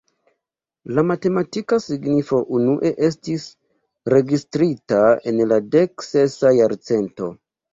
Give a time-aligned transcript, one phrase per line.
[0.99, 3.45] La matematika signifo unue estis
[4.15, 7.31] registrita en la dek-sesa jarcento.